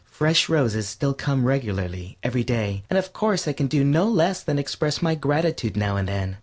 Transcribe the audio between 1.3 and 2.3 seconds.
regularly